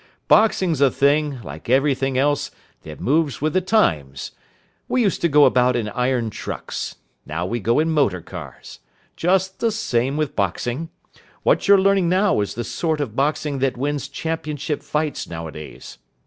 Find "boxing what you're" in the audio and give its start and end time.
10.35-11.77